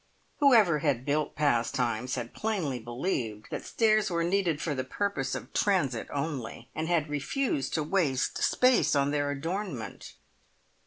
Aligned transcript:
Whoever 0.39 0.79
had 0.79 1.05
built 1.05 1.35
Pastimes 1.35 2.15
had 2.15 2.33
plainly 2.33 2.79
believed 2.79 3.45
that 3.51 3.63
stairs 3.63 4.09
were 4.09 4.23
needed 4.23 4.59
for 4.59 4.73
the 4.73 4.83
purpose 4.83 5.35
of 5.35 5.53
transit 5.53 6.07
only, 6.11 6.69
and 6.73 6.87
had 6.87 7.07
refused 7.07 7.75
to 7.75 7.83
waste 7.83 8.41
space 8.41 8.95
on 8.95 9.11
their 9.11 9.29
adornment. 9.29 10.15